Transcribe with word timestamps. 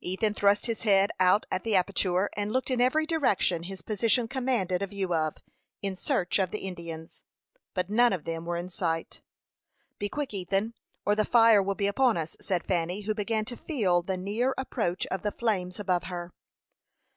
Ethan 0.00 0.32
thrust 0.32 0.66
his 0.66 0.82
head 0.82 1.10
out 1.18 1.44
at 1.50 1.64
the 1.64 1.74
aperture, 1.74 2.30
and 2.36 2.52
looked 2.52 2.70
in 2.70 2.80
every 2.80 3.04
direction 3.04 3.64
his 3.64 3.82
position 3.82 4.28
commanded 4.28 4.80
a 4.80 4.86
view 4.86 5.12
of, 5.12 5.38
in 5.82 5.96
search 5.96 6.38
of 6.38 6.52
the 6.52 6.60
Indians, 6.60 7.24
but 7.74 7.90
none 7.90 8.12
of 8.12 8.22
them 8.24 8.44
were 8.44 8.54
in 8.56 8.68
sight. 8.68 9.22
"Be 9.98 10.08
quick, 10.08 10.32
Ethan, 10.32 10.74
or 11.04 11.16
the 11.16 11.24
fire 11.24 11.60
will 11.60 11.74
be 11.74 11.88
upon 11.88 12.16
us," 12.16 12.36
said 12.40 12.62
Fanny, 12.62 13.00
who 13.00 13.12
began 13.16 13.44
to 13.46 13.56
feel 13.56 14.02
the 14.02 14.16
near 14.16 14.54
approach 14.56 15.04
of 15.08 15.22
the 15.22 15.32
flames 15.32 15.80
above 15.80 16.04
her. 16.04 16.30